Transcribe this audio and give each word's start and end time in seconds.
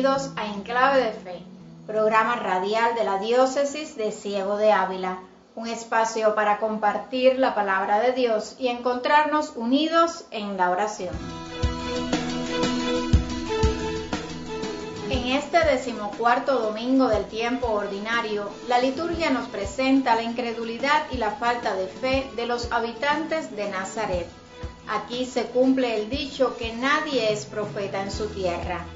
bienvenidos 0.00 0.32
a 0.36 0.46
Enclave 0.46 1.02
de 1.02 1.12
Fe, 1.12 1.42
programa 1.86 2.36
radial 2.36 2.94
de 2.94 3.04
la 3.04 3.18
Diócesis 3.18 3.98
de 3.98 4.12
Ciego 4.12 4.56
de 4.56 4.72
Ávila, 4.72 5.18
un 5.54 5.68
espacio 5.68 6.34
para 6.34 6.56
compartir 6.56 7.38
la 7.38 7.54
palabra 7.54 8.00
de 8.00 8.12
Dios 8.12 8.56
y 8.58 8.68
encontrarnos 8.68 9.52
unidos 9.56 10.24
en 10.30 10.56
la 10.56 10.70
oración. 10.70 11.14
En 15.10 15.26
este 15.36 15.58
decimocuarto 15.66 16.60
domingo 16.60 17.08
del 17.08 17.26
tiempo 17.26 17.66
ordinario, 17.66 18.48
la 18.68 18.78
liturgia 18.78 19.28
nos 19.28 19.48
presenta 19.48 20.14
la 20.14 20.22
incredulidad 20.22 21.02
y 21.12 21.18
la 21.18 21.32
falta 21.32 21.74
de 21.74 21.88
fe 21.88 22.30
de 22.36 22.46
los 22.46 22.72
habitantes 22.72 23.54
de 23.54 23.68
Nazaret. 23.68 24.28
Aquí 24.88 25.26
se 25.26 25.44
cumple 25.48 26.00
el 26.00 26.08
dicho 26.08 26.56
que 26.56 26.72
nadie 26.72 27.34
es 27.34 27.44
profeta 27.44 28.02
en 28.02 28.10
su 28.10 28.28
tierra. 28.28 28.86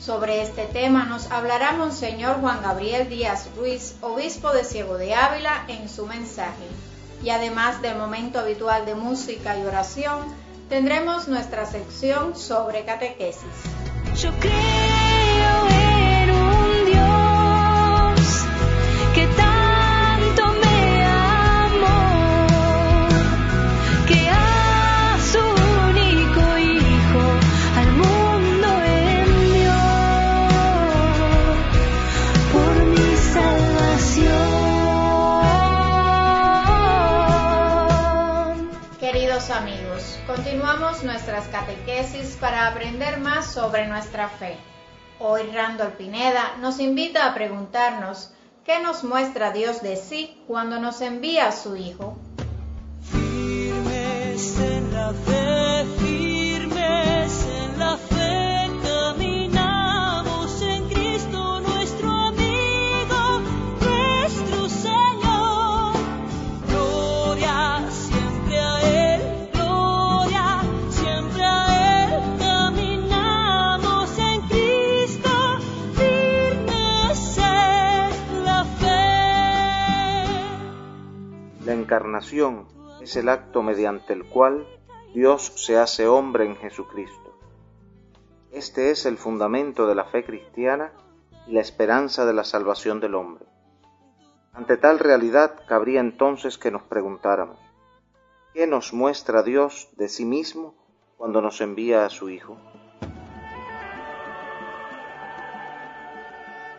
Sobre 0.00 0.42
este 0.42 0.64
tema 0.66 1.04
nos 1.04 1.30
hablará 1.30 1.72
Monseñor 1.72 2.40
Juan 2.40 2.62
Gabriel 2.62 3.08
Díaz 3.08 3.48
Ruiz, 3.56 3.96
obispo 4.00 4.52
de 4.52 4.64
Ciego 4.64 4.96
de 4.96 5.14
Ávila, 5.14 5.64
en 5.66 5.88
su 5.88 6.06
mensaje. 6.06 6.66
Y 7.22 7.30
además 7.30 7.82
del 7.82 7.96
momento 7.96 8.38
habitual 8.38 8.86
de 8.86 8.94
música 8.94 9.58
y 9.58 9.64
oración, 9.64 10.20
tendremos 10.68 11.26
nuestra 11.26 11.66
sección 11.66 12.36
sobre 12.36 12.84
catequesis. 12.84 13.42
Yo 14.16 14.30
creo 14.38 15.68
en 15.68 15.87
Amigos, 39.50 40.18
continuamos 40.26 41.02
nuestras 41.04 41.46
catequesis 41.48 42.36
para 42.38 42.68
aprender 42.68 43.18
más 43.18 43.46
sobre 43.46 43.86
nuestra 43.86 44.28
fe. 44.28 44.58
Hoy 45.18 45.42
Randall 45.54 45.92
Pineda 45.92 46.56
nos 46.60 46.78
invita 46.80 47.26
a 47.26 47.32
preguntarnos 47.32 48.30
qué 48.66 48.78
nos 48.80 49.04
muestra 49.04 49.50
Dios 49.50 49.80
de 49.80 49.96
sí 49.96 50.38
cuando 50.46 50.78
nos 50.78 51.00
envía 51.00 51.48
a 51.48 51.52
su 51.52 51.76
Hijo. 51.76 52.18
Firmes 53.10 54.60
en 54.60 54.92
la 54.92 55.14
fe, 55.14 55.47
La 81.68 81.74
encarnación 81.74 82.66
es 83.02 83.14
el 83.16 83.28
acto 83.28 83.62
mediante 83.62 84.14
el 84.14 84.24
cual 84.24 84.66
Dios 85.12 85.52
se 85.56 85.76
hace 85.76 86.06
hombre 86.06 86.46
en 86.46 86.56
Jesucristo. 86.56 87.38
Este 88.50 88.90
es 88.90 89.04
el 89.04 89.18
fundamento 89.18 89.86
de 89.86 89.94
la 89.94 90.06
fe 90.06 90.24
cristiana 90.24 90.94
y 91.46 91.52
la 91.52 91.60
esperanza 91.60 92.24
de 92.24 92.32
la 92.32 92.44
salvación 92.44 93.00
del 93.00 93.14
hombre. 93.14 93.44
Ante 94.54 94.78
tal 94.78 94.98
realidad 94.98 95.60
cabría 95.68 96.00
entonces 96.00 96.56
que 96.56 96.70
nos 96.70 96.84
preguntáramos, 96.84 97.60
¿qué 98.54 98.66
nos 98.66 98.94
muestra 98.94 99.42
Dios 99.42 99.90
de 99.98 100.08
sí 100.08 100.24
mismo 100.24 100.74
cuando 101.18 101.42
nos 101.42 101.60
envía 101.60 102.06
a 102.06 102.08
su 102.08 102.30
Hijo? 102.30 102.56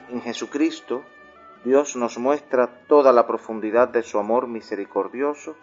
En 0.09 0.19
Jesucristo, 0.23 1.03
Dios 1.65 1.95
nos 1.97 2.17
muestra 2.17 2.85
toda 2.87 3.11
la 3.11 3.27
profundidad 3.27 3.89
de 3.89 4.03
su 4.03 4.17
amor 4.17 4.47
misericordioso, 4.47 5.55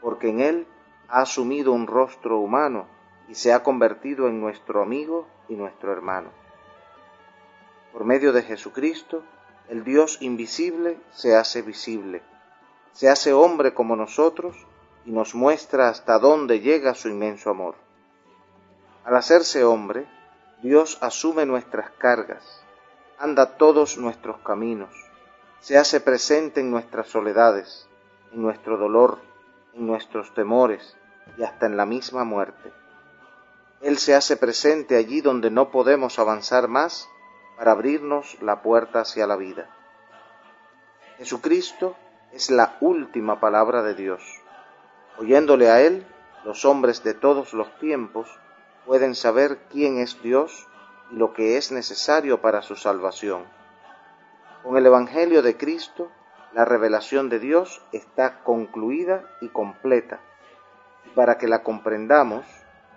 porque 0.00 0.30
en 0.30 0.40
Él 0.40 0.66
ha 1.08 1.20
asumido 1.20 1.72
un 1.72 1.86
rostro 1.86 2.38
humano 2.38 2.86
y 3.28 3.34
se 3.34 3.52
ha 3.52 3.62
convertido 3.62 4.28
en 4.28 4.40
nuestro 4.40 4.82
amigo 4.82 5.26
y 5.48 5.54
nuestro 5.54 5.92
hermano. 5.92 6.30
Por 7.92 8.04
medio 8.04 8.32
de 8.32 8.42
Jesucristo, 8.42 9.22
el 9.68 9.84
Dios 9.84 10.18
invisible 10.20 10.98
se 11.12 11.36
hace 11.36 11.62
visible, 11.62 12.22
se 12.92 13.08
hace 13.08 13.32
hombre 13.32 13.74
como 13.74 13.96
nosotros 13.96 14.56
y 15.04 15.10
nos 15.10 15.34
muestra 15.34 15.88
hasta 15.88 16.18
dónde 16.18 16.60
llega 16.60 16.94
su 16.94 17.08
inmenso 17.08 17.50
amor. 17.50 17.74
Al 19.04 19.16
hacerse 19.16 19.64
hombre, 19.64 20.06
Dios 20.62 20.98
asume 21.02 21.44
nuestras 21.44 21.90
cargas, 21.92 22.64
anda 23.18 23.56
todos 23.56 23.98
nuestros 23.98 24.38
caminos, 24.38 24.94
se 25.64 25.78
hace 25.78 25.98
presente 25.98 26.60
en 26.60 26.70
nuestras 26.70 27.08
soledades, 27.08 27.88
en 28.34 28.42
nuestro 28.42 28.76
dolor, 28.76 29.20
en 29.72 29.86
nuestros 29.86 30.34
temores 30.34 30.94
y 31.38 31.42
hasta 31.42 31.64
en 31.64 31.78
la 31.78 31.86
misma 31.86 32.22
muerte. 32.22 32.70
Él 33.80 33.96
se 33.96 34.14
hace 34.14 34.36
presente 34.36 34.94
allí 34.94 35.22
donde 35.22 35.50
no 35.50 35.70
podemos 35.70 36.18
avanzar 36.18 36.68
más 36.68 37.08
para 37.56 37.72
abrirnos 37.72 38.36
la 38.42 38.60
puerta 38.60 39.00
hacia 39.00 39.26
la 39.26 39.36
vida. 39.36 39.70
Jesucristo 41.16 41.96
es 42.30 42.50
la 42.50 42.76
última 42.82 43.40
palabra 43.40 43.82
de 43.82 43.94
Dios. 43.94 44.22
Oyéndole 45.16 45.70
a 45.70 45.80
Él, 45.80 46.06
los 46.44 46.66
hombres 46.66 47.02
de 47.02 47.14
todos 47.14 47.54
los 47.54 47.74
tiempos 47.78 48.28
pueden 48.84 49.14
saber 49.14 49.60
quién 49.70 49.96
es 49.96 50.20
Dios 50.20 50.68
y 51.10 51.14
lo 51.14 51.32
que 51.32 51.56
es 51.56 51.72
necesario 51.72 52.42
para 52.42 52.60
su 52.60 52.76
salvación. 52.76 53.63
Con 54.64 54.78
el 54.78 54.86
Evangelio 54.86 55.42
de 55.42 55.58
Cristo, 55.58 56.10
la 56.54 56.64
revelación 56.64 57.28
de 57.28 57.38
Dios 57.38 57.82
está 57.92 58.42
concluida 58.44 59.22
y 59.42 59.50
completa. 59.50 60.20
Y 61.04 61.10
para 61.10 61.36
que 61.36 61.48
la 61.48 61.62
comprendamos, 61.62 62.46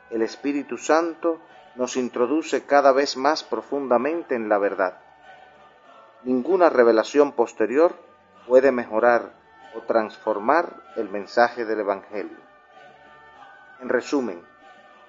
el 0.10 0.22
Espíritu 0.22 0.78
Santo 0.78 1.42
nos 1.76 1.98
introduce 1.98 2.66
cada 2.66 2.94
vez 2.94 3.18
más 3.18 3.44
profundamente 3.44 4.34
en 4.34 4.48
la 4.48 4.58
verdad. 4.60 5.02
Ninguna 6.24 6.70
revelación 6.70 7.34
posterior 7.34 7.94
puede 8.48 8.72
mejorar 8.72 9.34
o 9.76 9.82
transformar 9.82 10.84
el 10.96 11.10
mensaje 11.10 11.66
del 11.66 11.82
Evangelio. 11.82 12.38
En 13.82 13.90
resumen, 13.90 14.42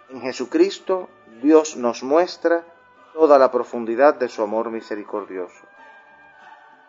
en 0.09 0.23
Jesucristo 0.23 1.09
Dios 1.41 1.77
nos 1.77 2.03
muestra 2.03 2.65
toda 3.13 3.39
la 3.39 3.53
profundidad 3.53 4.17
de 4.17 4.29
su 4.29 4.43
amor 4.43 4.71
misericordioso. 4.73 5.78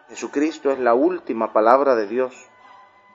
Jesucristo 0.10 0.72
es 0.72 0.80
la 0.80 0.96
última 0.96 1.54
palabra 1.54 1.96
de 1.96 2.08
Dios 2.08 2.34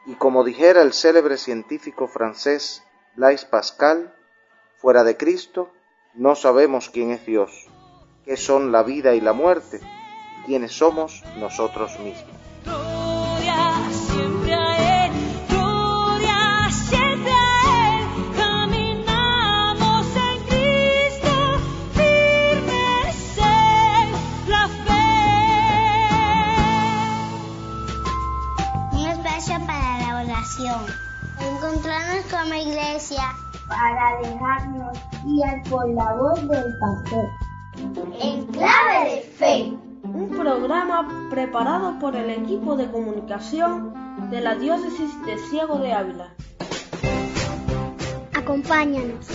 y 0.06 0.14
como 0.14 0.44
dijera 0.44 0.82
el 0.82 0.92
célebre 0.92 1.38
científico 1.38 2.06
francés 2.06 2.84
Blaise 3.16 3.44
Pascal, 3.44 4.14
fuera 4.76 5.02
de 5.02 5.16
Cristo 5.16 5.70
no 6.14 6.36
sabemos 6.36 6.90
quién 6.90 7.10
es 7.10 7.26
Dios, 7.26 7.66
qué 8.24 8.36
son 8.36 8.70
la 8.70 8.84
vida 8.84 9.14
y 9.14 9.20
la 9.20 9.32
muerte, 9.32 9.80
y 10.40 10.46
quiénes 10.46 10.72
somos 10.72 11.24
nosotros 11.36 11.98
mismos. 11.98 12.34
Como 32.34 32.54
iglesia 32.54 33.22
para 33.68 34.18
dejarnos 34.22 34.98
guiar 35.24 35.62
por 35.70 35.88
la 35.90 36.14
voz 36.14 36.48
del 36.48 36.78
pastor. 36.78 37.28
En 38.20 38.46
clave 38.46 39.10
de 39.10 39.20
fe. 39.20 39.72
Un 40.02 40.30
programa 40.30 41.28
preparado 41.30 41.98
por 41.98 42.16
el 42.16 42.30
equipo 42.30 42.76
de 42.76 42.90
comunicación 42.90 43.94
de 44.30 44.40
la 44.40 44.56
Diócesis 44.56 45.10
de 45.24 45.38
Ciego 45.48 45.78
de 45.78 45.92
Ávila. 45.92 46.34
Acompáñanos. 48.34 49.26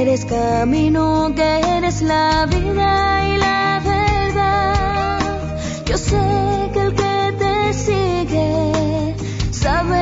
Eres 0.00 0.24
camino, 0.24 1.30
que 1.36 1.60
eres 1.76 2.00
la 2.00 2.46
vida 2.46 3.28
y 3.28 3.36
la 3.36 3.82
verdad. 3.84 5.18
Yo 5.84 5.98
sé 5.98 6.70
que 6.72 6.80
el 6.80 6.94
que 6.94 7.34
te 7.38 7.72
sigue 7.74 9.14
sabe 9.50 9.99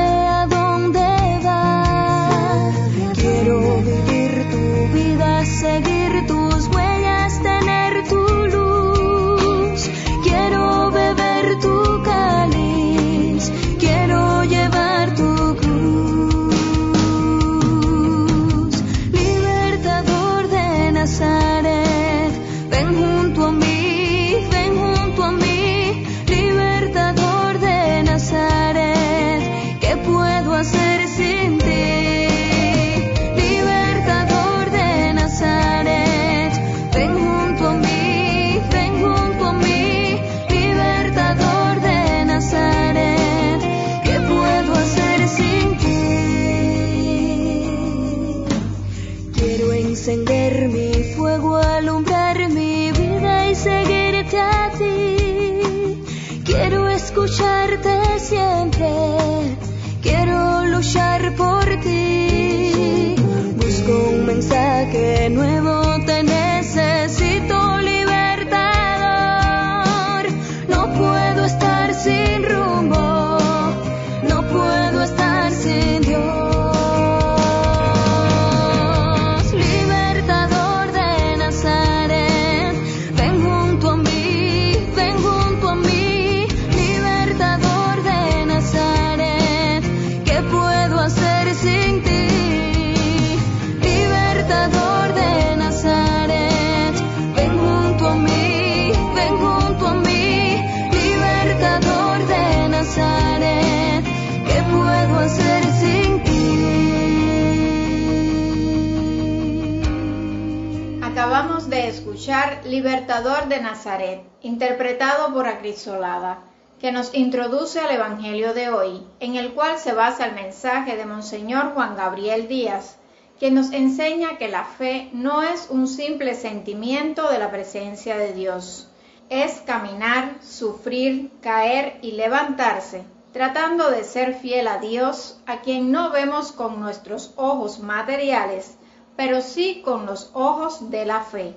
Nazaret, 113.69 114.23
interpretado 114.41 115.31
por 115.31 115.47
Acrisolada, 115.47 116.39
que 116.79 116.91
nos 116.91 117.13
introduce 117.13 117.79
al 117.79 117.91
Evangelio 117.91 118.55
de 118.55 118.71
hoy, 118.71 119.05
en 119.19 119.35
el 119.35 119.53
cual 119.53 119.77
se 119.77 119.93
basa 119.93 120.25
el 120.25 120.33
mensaje 120.33 120.97
de 120.97 121.05
Monseñor 121.05 121.75
Juan 121.75 121.95
Gabriel 121.95 122.47
Díaz, 122.47 122.97
que 123.39 123.51
nos 123.51 123.71
enseña 123.71 124.39
que 124.39 124.47
la 124.47 124.63
fe 124.63 125.09
no 125.13 125.43
es 125.43 125.67
un 125.69 125.87
simple 125.87 126.33
sentimiento 126.33 127.29
de 127.29 127.37
la 127.37 127.51
presencia 127.51 128.17
de 128.17 128.33
Dios, 128.33 128.89
es 129.29 129.61
caminar, 129.61 130.37
sufrir, 130.41 131.29
caer 131.39 131.99
y 132.01 132.13
levantarse, 132.13 133.03
tratando 133.33 133.91
de 133.91 134.03
ser 134.03 134.33
fiel 134.33 134.67
a 134.67 134.79
Dios, 134.79 135.39
a 135.45 135.61
quien 135.61 135.91
no 135.91 136.09
vemos 136.09 136.51
con 136.51 136.79
nuestros 136.79 137.33
ojos 137.35 137.77
materiales, 137.77 138.77
pero 139.15 139.41
sí 139.41 139.83
con 139.85 140.07
los 140.07 140.31
ojos 140.33 140.89
de 140.89 141.05
la 141.05 141.21
fe. 141.21 141.53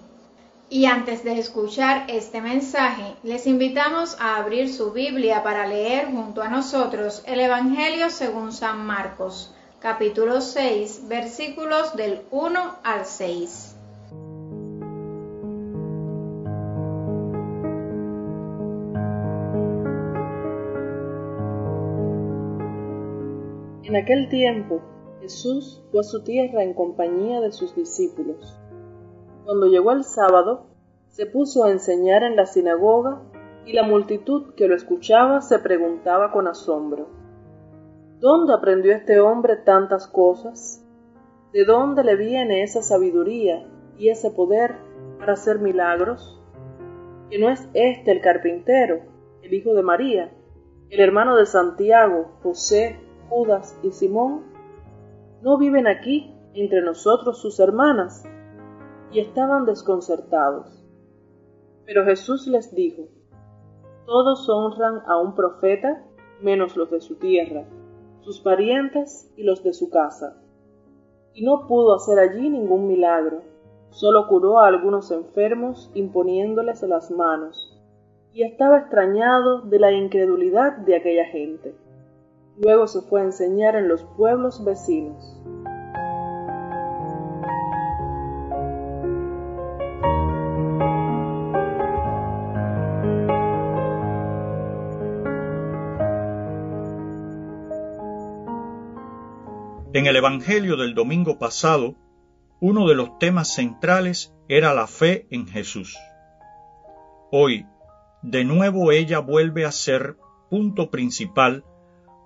Y 0.73 0.87
antes 0.87 1.23
de 1.23 1.39
escuchar 1.39 2.07
este 2.09 2.41
mensaje, 2.41 3.15
les 3.23 3.47
invitamos 3.47 4.17
a 4.19 4.39
abrir 4.39 4.73
su 4.73 4.91
Biblia 4.91 5.43
para 5.43 5.67
leer 5.67 6.07
junto 6.07 6.41
a 6.41 6.49
nosotros 6.49 7.23
el 7.27 7.41
Evangelio 7.41 8.09
según 8.09 8.53
San 8.53 8.87
Marcos, 8.87 9.55
capítulo 9.81 10.41
6, 10.41 11.09
versículos 11.09 11.95
del 11.95 12.23
1 12.31 12.77
al 12.85 13.05
6. 13.05 13.77
En 23.83 23.95
aquel 23.95 24.31
tiempo 24.31 24.81
Jesús 25.21 25.83
fue 25.91 26.01
a 26.01 26.05
su 26.05 26.25
tierra 26.25 26.63
en 26.63 26.73
compañía 26.73 27.43
de 27.43 27.53
sus 27.53 27.77
discípulos. 27.77 28.62
Cuando 29.45 29.67
llegó 29.67 29.93
el 29.93 30.05
sábado, 30.05 30.67
se 31.09 31.27
puso 31.27 31.65
a 31.65 31.71
enseñar 31.71 32.23
en 32.23 32.37
la 32.37 32.47
sinagoga 32.47 33.21
y 33.67 33.73
la 33.73 33.83
multitud 33.83 34.55
que 34.55 34.69
lo 34.69 34.75
escuchaba 34.75 35.41
se 35.41 35.59
preguntaba 35.59 36.33
con 36.33 36.47
asombro, 36.47 37.09
¿dónde 38.19 38.55
aprendió 38.55 38.93
este 38.93 39.21
hombre 39.21 39.57
tantas 39.57 40.07
cosas? 40.07 40.85
¿De 41.53 41.65
dónde 41.65 42.03
le 42.05 42.17
viene 42.17 42.63
esa 42.63 42.83
sabiduría 42.83 43.67
y 43.99 44.09
ese 44.09 44.31
poder 44.31 44.77
para 45.19 45.35
hacer 45.35 45.59
milagros? 45.59 46.41
¿Que 47.29 47.39
no 47.39 47.51
es 47.51 47.69
este 47.75 48.13
el 48.13 48.21
carpintero, 48.21 49.01
el 49.43 49.53
hijo 49.53 49.75
de 49.75 49.83
María, 49.83 50.33
el 50.89 51.01
hermano 51.01 51.37
de 51.37 51.47
Santiago, 51.47 52.39
José, 52.43 53.01
Judas 53.29 53.79
y 53.83 53.91
Simón? 53.91 54.45
¿No 55.43 55.59
viven 55.59 55.87
aquí 55.87 56.35
entre 56.55 56.81
nosotros 56.81 57.41
sus 57.41 57.61
hermanas? 57.61 58.25
Y 59.13 59.21
estaban 59.21 59.67
desconcertados. 59.67 60.83
Pero 61.85 62.05
Jesús 62.05 62.47
les 62.47 62.75
dijo, 62.75 63.09
Todos 64.07 64.49
honran 64.49 65.03
a 65.07 65.19
un 65.19 65.35
profeta, 65.35 66.05
menos 66.41 66.77
los 66.77 66.91
de 66.91 67.01
su 67.01 67.17
tierra, 67.17 67.65
sus 68.21 68.41
parientes 68.41 69.31
y 69.37 69.43
los 69.43 69.63
de 69.63 69.73
su 69.73 69.91
casa. 69.91 70.37
Y 71.35 71.45
no 71.45 71.67
pudo 71.67 71.95
hacer 71.95 72.19
allí 72.19 72.49
ningún 72.49 72.87
milagro, 72.87 73.43
solo 73.91 74.27
curó 74.29 74.61
a 74.61 74.67
algunos 74.69 75.11
enfermos 75.11 75.91
imponiéndoles 75.95 76.83
las 76.83 77.11
manos, 77.11 77.79
y 78.33 78.45
estaba 78.45 78.79
extrañado 78.79 79.61
de 79.63 79.79
la 79.79 79.93
incredulidad 79.93 80.79
de 80.79 80.97
aquella 80.97 81.27
gente. 81.27 81.75
Luego 82.59 82.87
se 82.87 83.03
fue 83.03 83.21
a 83.21 83.25
enseñar 83.25 83.77
en 83.77 83.89
los 83.89 84.05
pueblos 84.17 84.65
vecinos. 84.65 85.41
En 100.03 100.09
el 100.09 100.17
Evangelio 100.17 100.77
del 100.77 100.97
domingo 100.97 101.39
pasado, 101.39 101.95
uno 102.59 102.89
de 102.89 102.97
los 102.97 103.21
temas 103.21 103.55
centrales 103.55 104.35
era 104.49 104.75
la 104.75 104.89
fe 104.89 105.29
en 105.31 105.47
Jesús. 105.47 105.97
Hoy, 107.31 107.69
de 108.21 108.43
nuevo 108.43 108.91
ella 108.91 109.21
vuelve 109.21 109.65
a 109.65 109.71
ser 109.71 110.17
punto 110.51 110.91
principal 110.91 111.65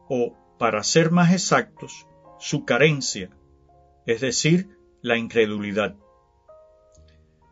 o, 0.09 0.35
para 0.59 0.83
ser 0.85 1.11
más 1.11 1.35
exactos, 1.35 2.07
su 2.39 2.65
carencia, 2.65 3.29
es 4.07 4.23
decir, 4.23 4.71
la 5.03 5.19
incredulidad. 5.19 5.97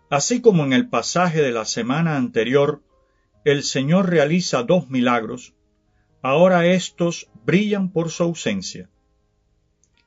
Así 0.08 0.40
como 0.40 0.64
en 0.64 0.72
el 0.72 0.88
pasaje 0.88 1.42
de 1.42 1.52
la 1.52 1.66
semana 1.66 2.16
anterior, 2.16 2.82
el 3.44 3.62
Señor 3.62 4.08
realiza 4.08 4.62
dos 4.62 4.88
milagros, 4.88 5.52
ahora 6.22 6.64
estos 6.64 7.28
brillan 7.44 7.92
por 7.92 8.08
su 8.08 8.22
ausencia. 8.22 8.88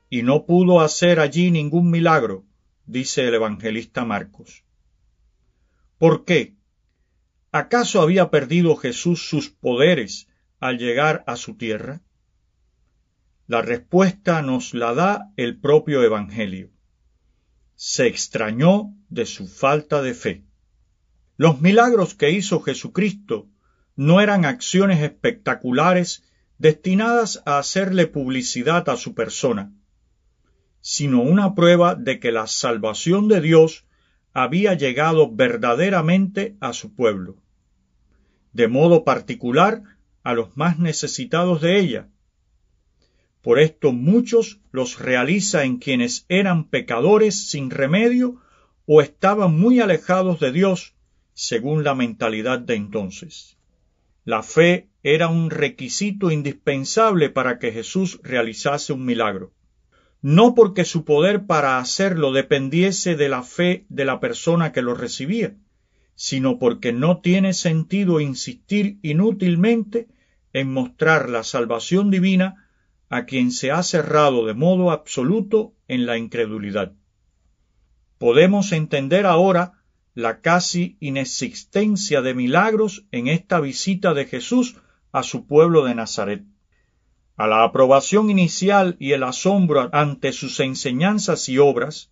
Y 0.09 0.23
no 0.23 0.45
pudo 0.45 0.81
hacer 0.81 1.19
allí 1.19 1.51
ningún 1.51 1.91
milagro, 1.91 2.45
dice 2.85 3.27
el 3.27 3.35
evangelista 3.35 4.05
Marcos. 4.05 4.63
¿Por 5.97 6.25
qué? 6.25 6.55
¿Acaso 7.51 8.01
había 8.01 8.29
perdido 8.29 8.75
Jesús 8.75 9.27
sus 9.27 9.49
poderes 9.49 10.27
al 10.59 10.77
llegar 10.77 11.23
a 11.27 11.35
su 11.35 11.55
tierra? 11.55 12.01
La 13.47 13.61
respuesta 13.61 14.41
nos 14.41 14.73
la 14.73 14.93
da 14.93 15.31
el 15.37 15.57
propio 15.57 16.03
Evangelio. 16.03 16.69
Se 17.75 18.05
extrañó 18.05 18.93
de 19.09 19.25
su 19.25 19.47
falta 19.47 20.01
de 20.01 20.13
fe. 20.13 20.43
Los 21.37 21.61
milagros 21.61 22.13
que 22.13 22.31
hizo 22.31 22.59
Jesucristo 22.59 23.47
no 23.95 24.19
eran 24.19 24.43
acciones 24.43 25.01
espectaculares 25.01 26.23
destinadas 26.57 27.41
a 27.45 27.57
hacerle 27.57 28.07
publicidad 28.07 28.89
a 28.89 28.97
su 28.97 29.13
persona, 29.13 29.71
sino 30.89 31.21
una 31.21 31.53
prueba 31.53 31.95
de 31.95 32.17
que 32.17 32.31
la 32.31 32.47
salvación 32.47 33.27
de 33.27 33.41
Dios 33.41 33.83
había 34.31 34.73
llegado 34.73 35.29
verdaderamente 35.29 36.55
a 36.61 36.71
su 36.71 36.95
pueblo, 36.95 37.35
de 38.53 38.69
modo 38.69 39.03
particular 39.03 39.83
a 40.23 40.33
los 40.33 40.55
más 40.55 40.79
necesitados 40.79 41.59
de 41.59 41.77
ella. 41.77 42.07
Por 43.41 43.59
esto 43.59 43.91
muchos 43.91 44.61
los 44.71 44.97
realiza 44.97 45.65
en 45.65 45.79
quienes 45.79 46.25
eran 46.29 46.69
pecadores 46.69 47.49
sin 47.49 47.69
remedio 47.69 48.41
o 48.85 49.01
estaban 49.01 49.59
muy 49.59 49.81
alejados 49.81 50.39
de 50.39 50.53
Dios, 50.53 50.95
según 51.33 51.83
la 51.83 51.95
mentalidad 51.95 52.59
de 52.59 52.75
entonces. 52.75 53.57
La 54.23 54.41
fe 54.41 54.87
era 55.03 55.27
un 55.27 55.49
requisito 55.49 56.31
indispensable 56.31 57.29
para 57.29 57.59
que 57.59 57.73
Jesús 57.73 58.21
realizase 58.23 58.93
un 58.93 59.03
milagro 59.03 59.51
no 60.21 60.55
porque 60.55 60.85
su 60.85 61.05
poder 61.05 61.45
para 61.45 61.77
hacerlo 61.79 62.31
dependiese 62.31 63.15
de 63.15 63.29
la 63.29 63.43
fe 63.43 63.85
de 63.89 64.05
la 64.05 64.19
persona 64.19 64.71
que 64.71 64.81
lo 64.81 64.93
recibía, 64.93 65.55
sino 66.15 66.57
porque 66.57 66.93
no 66.93 67.21
tiene 67.21 67.53
sentido 67.53 68.19
insistir 68.19 68.97
inútilmente 69.03 70.07
en 70.53 70.73
mostrar 70.73 71.29
la 71.29 71.43
salvación 71.43 72.09
divina 72.09 72.67
a 73.09 73.25
quien 73.25 73.51
se 73.51 73.71
ha 73.71 73.83
cerrado 73.83 74.45
de 74.45 74.53
modo 74.53 74.91
absoluto 74.91 75.73
en 75.87 76.05
la 76.05 76.17
incredulidad. 76.17 76.93
Podemos 78.17 78.71
entender 78.71 79.25
ahora 79.25 79.73
la 80.15 80.41
casi 80.41 80.97
inexistencia 80.99 82.23
de 82.23 82.33
milagros 82.33 83.05
en 83.11 83.27
esta 83.27 83.59
visita 83.59 84.15
de 84.15 84.25
Jesús 84.25 84.75
a 85.11 85.21
su 85.21 85.45
pueblo 85.45 85.85
de 85.85 85.93
Nazaret. 85.93 86.43
A 87.37 87.45
la 87.45 87.63
aprobación 87.63 88.31
inicial 88.31 88.95
y 88.97 89.11
el 89.11 89.21
asombro 89.21 89.89
ante 89.93 90.33
sus 90.33 90.59
enseñanzas 90.59 91.47
y 91.49 91.59
obras, 91.59 92.11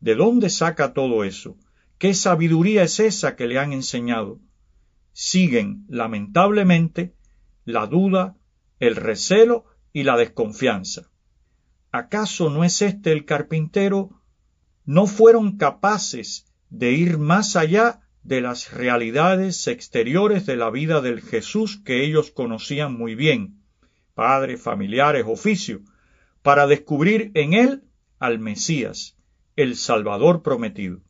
¿de 0.00 0.14
dónde 0.14 0.48
saca 0.48 0.94
todo 0.94 1.24
eso? 1.24 1.58
¿Qué 1.98 2.14
sabiduría 2.14 2.82
es 2.82 2.98
esa 2.98 3.36
que 3.36 3.48
le 3.48 3.58
han 3.58 3.74
enseñado? 3.74 4.40
Siguen, 5.12 5.84
lamentablemente, 5.88 7.14
la 7.66 7.86
duda, 7.86 8.38
el 8.80 8.96
recelo 8.96 9.66
y 9.92 10.04
la 10.04 10.16
desconfianza. 10.16 11.10
¿Acaso 11.92 12.48
no 12.48 12.64
es 12.64 12.80
este 12.80 13.12
el 13.12 13.26
carpintero? 13.26 14.22
¿No 14.86 15.06
fueron 15.06 15.58
capaces 15.58 16.46
de 16.70 16.92
ir 16.92 17.18
más 17.18 17.56
allá 17.56 18.00
de 18.22 18.40
las 18.40 18.72
realidades 18.72 19.66
exteriores 19.66 20.46
de 20.46 20.56
la 20.56 20.70
vida 20.70 21.02
del 21.02 21.20
Jesús 21.20 21.82
que 21.84 22.06
ellos 22.06 22.30
conocían 22.30 22.96
muy 22.96 23.14
bien? 23.14 23.65
Padres, 24.16 24.62
familiares, 24.62 25.26
oficio, 25.28 25.82
para 26.42 26.66
descubrir 26.66 27.30
en 27.34 27.52
él 27.52 27.82
al 28.18 28.38
Mesías, 28.38 29.14
el 29.56 29.76
Salvador 29.76 30.42
prometido. 30.42 31.02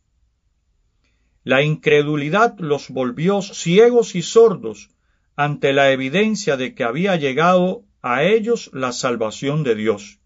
La 1.45 1.63
incredulidad 1.63 2.59
los 2.59 2.91
volvió 2.91 3.43
ciegos 3.43 4.17
y 4.17 4.23
sordos 4.23 4.91
ante 5.37 5.73
la 5.73 5.93
evidencia 5.93 6.57
de 6.57 6.75
que 6.75 6.83
había 6.83 7.15
llegado 7.15 7.85
a 8.03 8.25
ellos 8.25 8.71
la 8.73 8.91
salvación 8.91 9.63
de 9.63 9.77
Dios, 9.77 10.19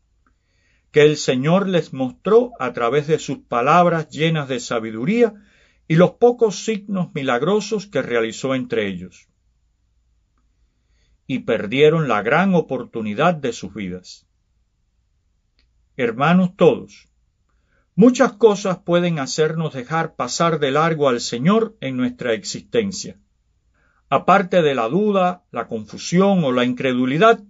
que 0.90 1.02
el 1.02 1.18
Señor 1.18 1.68
les 1.68 1.92
mostró 1.92 2.52
a 2.58 2.72
través 2.72 3.06
de 3.06 3.18
sus 3.18 3.40
palabras 3.40 4.08
llenas 4.08 4.48
de 4.48 4.58
sabiduría 4.58 5.34
y 5.86 5.96
los 5.96 6.12
pocos 6.12 6.64
signos 6.64 7.10
milagrosos 7.12 7.86
que 7.86 8.00
realizó 8.00 8.54
entre 8.54 8.88
ellos 8.88 9.29
y 11.30 11.38
perdieron 11.38 12.08
la 12.08 12.22
gran 12.22 12.56
oportunidad 12.56 13.34
de 13.34 13.52
sus 13.52 13.72
vidas. 13.72 14.26
Hermanos 15.96 16.56
todos, 16.56 17.08
muchas 17.94 18.32
cosas 18.32 18.78
pueden 18.78 19.20
hacernos 19.20 19.72
dejar 19.72 20.16
pasar 20.16 20.58
de 20.58 20.72
largo 20.72 21.08
al 21.08 21.20
Señor 21.20 21.76
en 21.80 21.96
nuestra 21.96 22.32
existencia. 22.32 23.16
Aparte 24.08 24.60
de 24.60 24.74
la 24.74 24.88
duda, 24.88 25.44
la 25.52 25.68
confusión 25.68 26.42
o 26.42 26.50
la 26.50 26.64
incredulidad, 26.64 27.40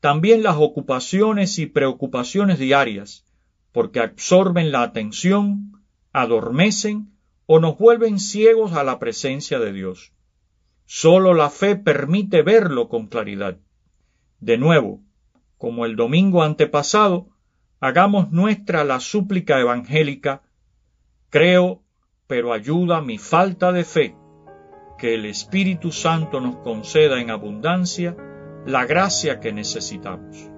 también 0.00 0.42
las 0.42 0.56
ocupaciones 0.58 1.58
y 1.58 1.64
preocupaciones 1.64 2.58
diarias, 2.58 3.24
porque 3.72 4.00
absorben 4.00 4.72
la 4.72 4.82
atención, 4.82 5.82
adormecen 6.12 7.16
o 7.46 7.60
nos 7.60 7.78
vuelven 7.78 8.20
ciegos 8.20 8.74
a 8.74 8.84
la 8.84 8.98
presencia 8.98 9.58
de 9.58 9.72
Dios. 9.72 10.12
Solo 10.86 11.34
la 11.34 11.50
fe 11.50 11.76
permite 11.76 12.42
verlo 12.42 12.88
con 12.88 13.08
claridad. 13.08 13.58
De 14.40 14.56
nuevo, 14.56 15.02
como 15.58 15.84
el 15.84 15.96
domingo 15.96 16.42
antepasado, 16.42 17.28
hagamos 17.80 18.30
nuestra 18.30 18.84
la 18.84 19.00
súplica 19.00 19.60
evangélica, 19.60 20.42
creo, 21.28 21.82
pero 22.26 22.52
ayuda 22.52 23.00
mi 23.00 23.18
falta 23.18 23.72
de 23.72 23.84
fe, 23.84 24.16
que 24.98 25.14
el 25.14 25.26
Espíritu 25.26 25.90
Santo 25.90 26.40
nos 26.40 26.56
conceda 26.58 27.20
en 27.20 27.30
abundancia 27.30 28.16
la 28.64 28.86
gracia 28.86 29.40
que 29.40 29.52
necesitamos. 29.52 30.55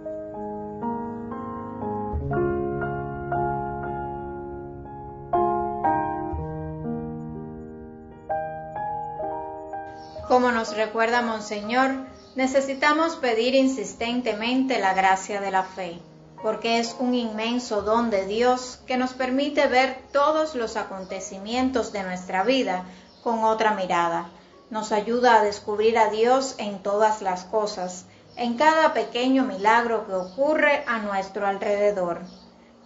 Como 10.38 10.52
nos 10.52 10.76
recuerda 10.76 11.20
Monseñor, 11.20 11.90
necesitamos 12.36 13.16
pedir 13.16 13.56
insistentemente 13.56 14.78
la 14.78 14.94
gracia 14.94 15.40
de 15.40 15.50
la 15.50 15.64
fe, 15.64 15.98
porque 16.44 16.78
es 16.78 16.94
un 17.00 17.16
inmenso 17.16 17.82
don 17.82 18.08
de 18.08 18.24
Dios 18.24 18.78
que 18.86 18.96
nos 18.96 19.14
permite 19.14 19.66
ver 19.66 19.98
todos 20.12 20.54
los 20.54 20.76
acontecimientos 20.76 21.90
de 21.90 22.04
nuestra 22.04 22.44
vida 22.44 22.84
con 23.24 23.42
otra 23.42 23.74
mirada. 23.74 24.30
Nos 24.70 24.92
ayuda 24.92 25.40
a 25.40 25.42
descubrir 25.42 25.98
a 25.98 26.08
Dios 26.08 26.54
en 26.58 26.84
todas 26.84 27.20
las 27.20 27.42
cosas, 27.42 28.04
en 28.36 28.54
cada 28.54 28.94
pequeño 28.94 29.42
milagro 29.42 30.06
que 30.06 30.14
ocurre 30.14 30.84
a 30.86 31.00
nuestro 31.00 31.48
alrededor. 31.48 32.20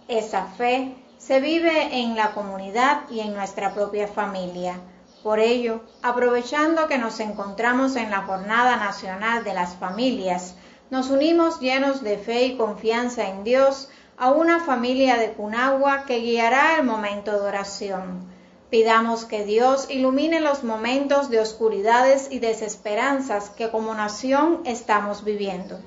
Esa 0.07 0.47
fe 0.47 0.95
se 1.19 1.39
vive 1.39 1.99
en 1.99 2.15
la 2.15 2.31
comunidad 2.31 3.01
y 3.11 3.19
en 3.19 3.35
nuestra 3.35 3.75
propia 3.75 4.07
familia 4.07 4.79
por 5.23 5.39
ello, 5.39 5.81
aprovechando 6.01 6.87
que 6.87 6.97
nos 6.97 7.19
encontramos 7.21 7.95
en 7.95 8.11
la 8.11 8.23
Jornada 8.23 8.75
Nacional 8.75 9.45
de 9.45 9.53
las 9.53 9.75
Familias, 9.75 10.55
nos 10.89 11.09
unimos 11.09 11.61
llenos 11.61 12.03
de 12.03 12.17
fe 12.17 12.43
y 12.43 12.57
confianza 12.57 13.29
en 13.29 13.45
Dios 13.45 13.89
a 14.17 14.31
una 14.31 14.59
familia 14.59 15.17
de 15.17 15.31
Cunagua 15.31 16.03
que 16.05 16.19
guiará 16.19 16.77
el 16.77 16.85
momento 16.85 17.31
de 17.31 17.47
oración. 17.47 18.27
Pidamos 18.69 19.25
que 19.25 19.45
Dios 19.45 19.87
ilumine 19.89 20.41
los 20.41 20.63
momentos 20.63 21.29
de 21.29 21.39
oscuridades 21.39 22.27
y 22.29 22.39
desesperanzas 22.39 23.49
que 23.49 23.69
como 23.69 23.93
nación 23.95 24.61
estamos 24.65 25.23
viviendo. 25.23 25.79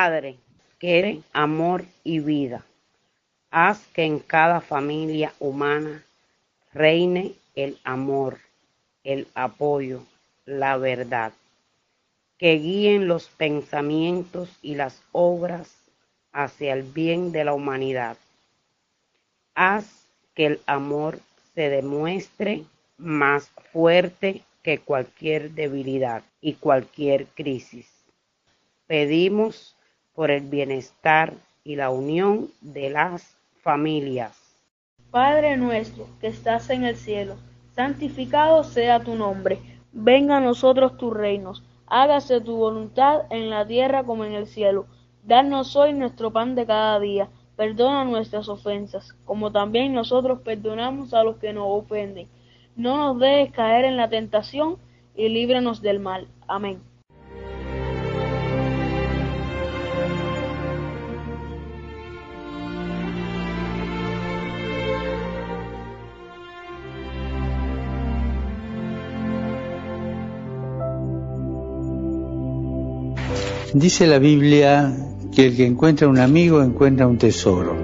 Padre, 0.00 0.38
que 0.78 1.22
amor 1.32 1.84
y 2.04 2.20
vida, 2.20 2.64
haz 3.50 3.84
que 3.88 4.04
en 4.04 4.20
cada 4.20 4.60
familia 4.60 5.34
humana 5.40 6.04
reine 6.72 7.32
el 7.56 7.80
amor, 7.82 8.38
el 9.02 9.26
apoyo, 9.34 10.04
la 10.46 10.76
verdad, 10.76 11.32
que 12.38 12.60
guíen 12.60 13.08
los 13.08 13.26
pensamientos 13.26 14.56
y 14.62 14.76
las 14.76 15.02
obras 15.10 15.74
hacia 16.30 16.74
el 16.74 16.84
bien 16.84 17.32
de 17.32 17.42
la 17.42 17.54
humanidad. 17.54 18.16
Haz 19.56 20.06
que 20.36 20.46
el 20.46 20.60
amor 20.66 21.18
se 21.56 21.70
demuestre 21.70 22.62
más 22.98 23.50
fuerte 23.72 24.44
que 24.62 24.78
cualquier 24.78 25.50
debilidad 25.50 26.22
y 26.40 26.52
cualquier 26.54 27.26
crisis. 27.26 27.88
Pedimos 28.86 29.74
por 30.18 30.32
el 30.32 30.42
bienestar 30.42 31.32
y 31.62 31.76
la 31.76 31.90
unión 31.90 32.48
de 32.60 32.90
las 32.90 33.36
familias. 33.62 34.36
Padre 35.12 35.56
nuestro 35.56 36.08
que 36.20 36.26
estás 36.26 36.70
en 36.70 36.82
el 36.82 36.96
cielo, 36.96 37.36
santificado 37.76 38.64
sea 38.64 38.98
tu 38.98 39.14
nombre, 39.14 39.60
venga 39.92 40.38
a 40.38 40.40
nosotros 40.40 40.96
tu 40.96 41.12
reino, 41.12 41.52
Hágase 41.86 42.40
tu 42.40 42.56
voluntad 42.56 43.26
en 43.30 43.48
la 43.48 43.64
tierra 43.64 44.02
como 44.02 44.24
en 44.24 44.32
el 44.32 44.48
cielo. 44.48 44.86
Danos 45.22 45.76
hoy 45.76 45.92
nuestro 45.92 46.32
pan 46.32 46.56
de 46.56 46.66
cada 46.66 46.98
día. 46.98 47.28
Perdona 47.54 48.04
nuestras 48.04 48.48
ofensas, 48.48 49.14
como 49.24 49.52
también 49.52 49.92
nosotros 49.92 50.40
perdonamos 50.40 51.14
a 51.14 51.22
los 51.22 51.36
que 51.36 51.52
nos 51.52 51.66
ofenden. 51.68 52.26
No 52.74 52.96
nos 52.96 53.20
dejes 53.20 53.52
caer 53.52 53.84
en 53.84 53.96
la 53.96 54.08
tentación 54.08 54.78
y 55.14 55.28
líbranos 55.28 55.80
del 55.80 56.00
mal. 56.00 56.26
Amén. 56.48 56.87
Dice 73.74 74.06
la 74.06 74.18
Biblia 74.18 74.90
que 75.34 75.48
el 75.48 75.56
que 75.56 75.66
encuentra 75.66 76.08
un 76.08 76.18
amigo 76.18 76.62
encuentra 76.62 77.06
un 77.06 77.18
tesoro. 77.18 77.76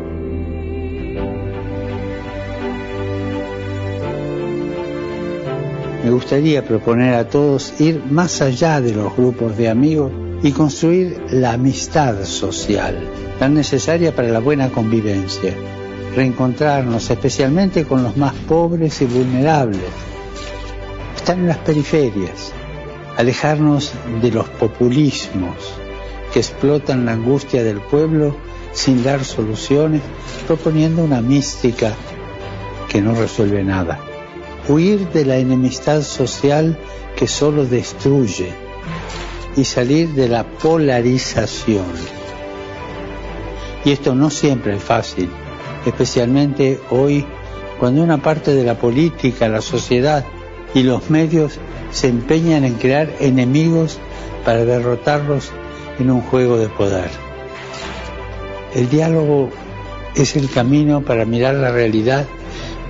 Me 6.03 6.11
gustaría 6.11 6.65
proponer 6.65 7.15
a 7.15 7.29
todos 7.29 7.79
ir 7.83 8.03
más 8.11 8.41
allá 8.41 8.81
de 8.81 8.95
los 8.95 9.15
grupos 9.15 9.59
de 9.59 9.69
amigos 9.69 10.11
y 10.43 10.53
construir 10.53 11.21
la 11.31 11.53
amistad 11.53 12.25
social, 12.25 12.99
tan 13.39 13.53
necesaria 13.53 14.15
para 14.15 14.29
la 14.29 14.41
buena 14.41 14.71
convivencia. 14.71 15.55
Reencontrarnos 16.17 17.11
especialmente 17.11 17.85
con 17.85 18.03
los 18.03 18.17
más 18.17 18.33
pobres 18.49 19.03
y 19.03 19.05
vulnerables. 19.05 19.81
Están 21.15 21.41
en 21.41 21.49
las 21.49 21.59
periferias. 21.59 22.53
Alejarnos 23.17 23.93
de 24.21 24.33
los 24.33 24.49
populismos 24.49 25.74
que 26.35 26.41
explotan 26.41 27.07
la 27.07 27.13
angustia 27.13 27.63
del 27.63 27.81
pueblo 27.81 28.35
sin 28.73 29.05
dar 29.05 29.25
soluciones, 29.25 30.03
proponiendo 30.49 31.05
una 31.05 31.21
mística 31.21 31.95
que 32.89 33.01
no 33.01 33.15
resuelve 33.15 33.63
nada. 33.63 34.01
Huir 34.69 35.09
de 35.11 35.27
la 35.27 35.37
enemistad 35.37 36.03
social 36.03 36.77
que 37.15 37.29
solo 37.29 37.67
destruye 37.67 38.53
y 39.57 39.63
salir 39.63 40.09
de 40.15 40.27
la 40.27 40.43
polarización. 40.43 41.87
Y 43.85 43.93
esto 43.93 44.17
no 44.17 44.29
siempre 44.29 44.75
es 44.75 44.83
fácil, 44.83 45.31
especialmente 45.87 46.81
hoy 46.91 47.25
cuando 47.79 48.03
una 48.03 48.21
parte 48.21 48.57
de 48.57 48.65
la 48.65 48.77
política, 48.77 49.47
la 49.47 49.61
sociedad 49.61 50.25
y 50.75 50.83
los 50.83 51.11
medios 51.11 51.61
se 51.93 52.09
empeñan 52.09 52.65
en 52.65 52.75
crear 52.75 53.09
enemigos 53.21 54.01
para 54.45 54.65
derrotarlos 54.65 55.53
en 55.99 56.11
un 56.11 56.21
juego 56.23 56.57
de 56.57 56.69
poder. 56.69 57.11
El 58.75 58.89
diálogo 58.89 59.51
es 60.15 60.37
el 60.37 60.51
camino 60.51 61.03
para 61.03 61.25
mirar 61.25 61.55
la 61.55 61.71
realidad 61.71 62.27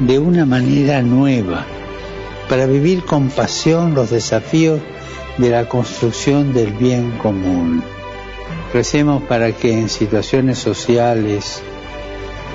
de 0.00 0.18
una 0.18 0.44
manera 0.44 1.02
nueva, 1.02 1.64
para 2.48 2.66
vivir 2.66 3.04
con 3.04 3.30
pasión 3.30 3.94
los 3.94 4.10
desafíos 4.10 4.80
de 5.38 5.50
la 5.50 5.68
construcción 5.68 6.52
del 6.52 6.72
bien 6.72 7.12
común. 7.18 7.82
Recemos 8.72 9.22
para 9.24 9.52
que 9.52 9.72
en 9.72 9.88
situaciones 9.88 10.58
sociales, 10.58 11.62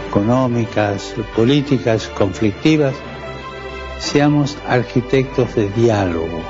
económicas, 0.09 1.13
políticas, 1.35 2.07
conflictivas, 2.07 2.93
seamos 3.99 4.57
arquitectos 4.67 5.55
de 5.55 5.69
diálogo, 5.69 6.41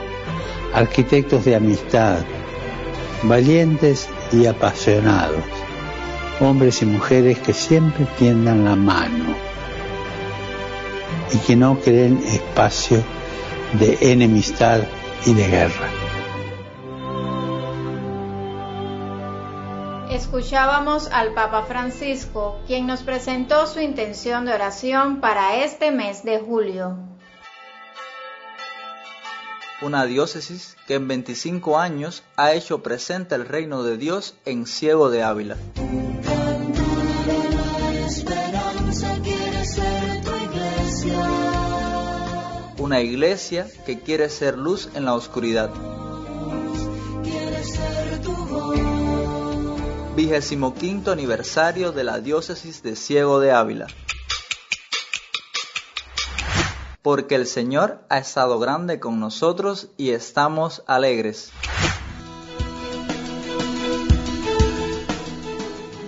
arquitectos 0.73 1.45
de 1.45 1.55
amistad, 1.55 2.19
valientes 3.23 4.09
y 4.31 4.45
apasionados, 4.45 5.43
hombres 6.39 6.81
y 6.81 6.85
mujeres 6.85 7.39
que 7.39 7.53
siempre 7.53 8.05
tiendan 8.17 8.65
la 8.65 8.75
mano 8.75 9.35
y 11.33 11.37
que 11.39 11.55
no 11.55 11.79
creen 11.79 12.21
espacio 12.25 13.03
de 13.73 13.97
enemistad 14.01 14.81
y 15.25 15.33
de 15.33 15.47
guerra. 15.47 15.89
Escuchábamos 20.09 21.07
al 21.11 21.33
Papa 21.33 21.63
Francisco, 21.63 22.59
quien 22.67 22.87
nos 22.87 23.03
presentó 23.03 23.67
su 23.67 23.79
intención 23.79 24.45
de 24.45 24.53
oración 24.53 25.21
para 25.21 25.63
este 25.63 25.91
mes 25.91 26.23
de 26.23 26.39
julio. 26.39 27.08
Una 29.81 30.05
diócesis 30.05 30.75
que 30.87 30.95
en 30.95 31.07
25 31.07 31.79
años 31.79 32.23
ha 32.35 32.51
hecho 32.51 32.83
presente 32.83 33.35
el 33.35 33.45
reino 33.45 33.81
de 33.81 33.97
Dios 33.97 34.35
en 34.43 34.65
Ciego 34.65 35.09
de 35.09 35.23
Ávila. 35.23 35.55
Una 42.77 42.99
iglesia 42.99 43.67
que 43.85 44.01
quiere 44.01 44.29
ser 44.29 44.57
luz 44.57 44.89
en 44.95 45.05
la 45.05 45.13
oscuridad. 45.13 45.69
Vigésimo 50.17 50.73
quinto 50.73 51.13
aniversario 51.13 51.93
de 51.93 52.03
la 52.03 52.19
diócesis 52.19 52.83
de 52.83 52.97
Ciego 52.97 53.39
de 53.39 53.53
Ávila. 53.53 53.87
Porque 57.01 57.35
el 57.35 57.47
Señor 57.47 58.03
ha 58.09 58.17
estado 58.17 58.59
grande 58.59 58.99
con 58.99 59.19
nosotros 59.19 59.89
y 59.97 60.11
estamos 60.11 60.83
alegres. 60.85 61.51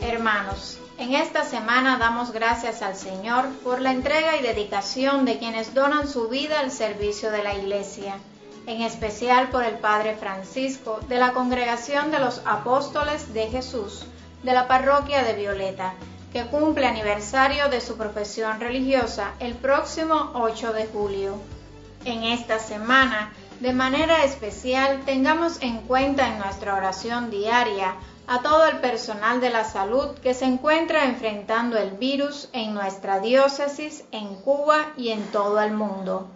Hermanos, 0.01 0.77
en 0.97 1.13
esta 1.13 1.43
semana 1.43 1.97
damos 1.97 2.32
gracias 2.32 2.82
al 2.82 2.95
Señor 2.95 3.47
por 3.63 3.82
la 3.82 3.91
entrega 3.91 4.38
y 4.38 4.43
dedicación 4.43 5.25
de 5.25 5.39
quienes 5.39 5.73
donan 5.73 6.08
su 6.08 6.27
vida 6.27 6.60
al 6.60 6.71
servicio 6.71 7.32
de 7.32 7.43
la 7.43 7.56
Iglesia, 7.56 8.19
en 8.67 8.82
especial 8.82 9.49
por 9.49 9.63
el 9.63 9.80
Padre 9.80 10.15
Francisco 10.15 10.99
de 11.08 11.17
la 11.17 11.34
Congregación 11.34 12.12
de 12.12 12.19
los 12.19 12.41
Apóstoles 12.45 13.34
de 13.34 13.47
Jesús 13.47 14.06
de 14.43 14.54
la 14.54 14.67
Parroquia 14.67 15.23
de 15.23 15.34
Violeta, 15.34 15.93
que 16.32 16.46
cumple 16.46 16.86
aniversario 16.88 17.70
de 17.70 17.82
su 17.82 17.98
profesión 17.98 18.60
religiosa 18.60 19.34
el 19.39 19.56
próximo 19.56 20.32
8 20.34 20.74
de 20.74 20.86
julio. 20.88 21.36
En 22.06 22.24
esta 22.24 22.60
semana, 22.60 23.34
de 23.60 23.74
manera 23.74 24.24
especial, 24.24 25.02
tengamos 25.06 25.62
en 25.62 25.82
cuenta 25.82 26.28
en 26.28 26.39
nuestra 26.39 26.76
oración 26.76 27.30
diaria 27.30 27.96
a 28.28 28.41
todo 28.41 28.65
el 28.65 28.78
personal 28.78 29.41
de 29.41 29.50
la 29.50 29.65
salud 29.65 30.15
que 30.24 30.34
se 30.34 30.46
encuentra 30.46 31.06
enfrentando 31.06 31.78
el 31.78 31.91
virus 31.91 32.50
en 32.54 32.74
nuestra 32.74 33.20
diócesis, 33.20 34.06
en 34.12 34.36
Cuba 34.36 34.94
y 34.96 35.10
en 35.10 35.24
todo 35.32 35.62
el 35.62 35.74
mundo. 35.74 36.28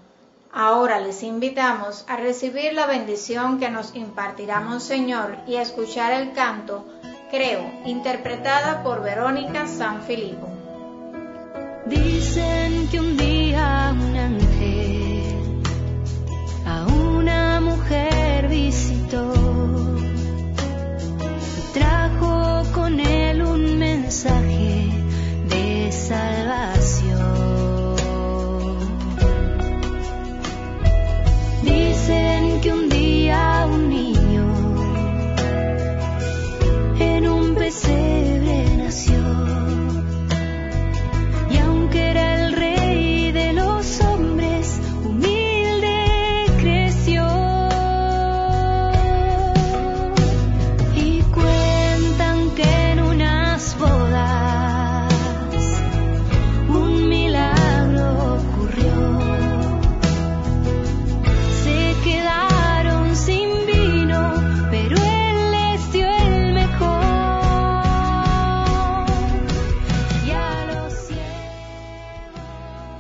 Ahora 0.52 1.00
les 1.00 1.24
invitamos 1.24 2.06
a 2.08 2.18
recibir 2.18 2.74
la 2.74 2.86
bendición 2.86 3.60
que 3.60 3.70
nos 3.70 3.96
impartirá 3.96 4.60
Monseñor 4.60 5.38
y 5.48 5.56
a 5.56 5.62
escuchar 5.62 6.14
el 6.14 6.34
canto 6.34 6.86
Creo, 7.32 7.72
interpretada 7.86 8.84
por 8.84 9.02
Verónica 9.02 9.68
San 9.68 10.04
Filipo. 10.04 10.48
Dicen 11.88 12.88
que 12.90 13.00
un 13.00 13.18
día 13.18 13.94
un 13.94 14.16
ángel 14.16 15.62
a 16.66 16.86
una 16.86 17.60
mujer 17.62 18.48
visitó, 18.48 19.34
trajo 21.74 22.64
con 22.74 23.00
él 23.00 23.42
un 23.42 23.80
mensaje 23.80 24.90
de 25.50 25.92
salvación. 25.92 26.75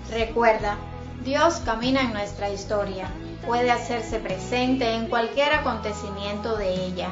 Recuerda, 0.09 0.77
Dios 1.23 1.55
camina 1.65 2.01
en 2.01 2.13
nuestra 2.13 2.49
historia, 2.49 3.07
puede 3.45 3.71
hacerse 3.71 4.19
presente 4.19 4.93
en 4.93 5.07
cualquier 5.07 5.53
acontecimiento 5.53 6.57
de 6.57 6.85
ella. 6.85 7.09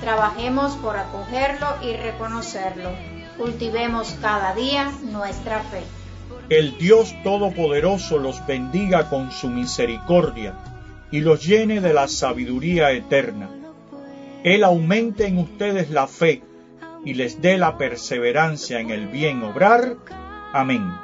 Trabajemos 0.00 0.76
por 0.76 0.96
acogerlo 0.96 1.68
y 1.82 1.94
reconocerlo. 1.96 2.90
Cultivemos 3.38 4.14
cada 4.20 4.54
día 4.54 4.92
nuestra 5.02 5.60
fe. 5.60 5.82
El 6.50 6.76
Dios 6.76 7.14
Todopoderoso 7.22 8.18
los 8.18 8.46
bendiga 8.46 9.08
con 9.08 9.32
su 9.32 9.48
misericordia 9.48 10.54
y 11.10 11.20
los 11.20 11.44
llene 11.44 11.80
de 11.80 11.94
la 11.94 12.06
sabiduría 12.08 12.90
eterna. 12.90 13.48
Él 14.42 14.62
aumente 14.62 15.26
en 15.26 15.38
ustedes 15.38 15.90
la 15.90 16.06
fe 16.06 16.42
y 17.04 17.14
les 17.14 17.40
dé 17.40 17.56
la 17.56 17.78
perseverancia 17.78 18.80
en 18.80 18.90
el 18.90 19.06
bien 19.06 19.42
obrar. 19.42 19.96
Amén. 20.52 21.03